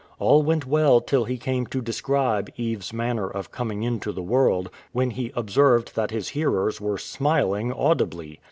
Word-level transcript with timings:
All 0.17 0.41
went 0.41 0.65
well 0.65 0.99
till 0.99 1.25
he 1.25 1.37
came 1.37 1.67
to 1.67 1.79
describe 1.79 2.49
Eve's 2.57 2.91
manner 2.91 3.29
of 3.29 3.51
coming 3.51 3.83
into 3.83 4.11
the 4.11 4.23
world, 4.23 4.71
when 4.93 5.11
he 5.11 5.31
observed 5.35 5.95
that 5.95 6.09
his 6.09 6.29
hearers 6.29 6.81
were" 6.81 6.97
smiling 7.17 7.71
audibly. 7.71 8.39